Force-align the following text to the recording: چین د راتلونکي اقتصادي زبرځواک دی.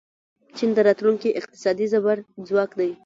چین 0.55 0.69
د 0.75 0.79
راتلونکي 0.87 1.29
اقتصادي 1.39 1.85
زبرځواک 1.93 2.71
دی. 2.79 2.91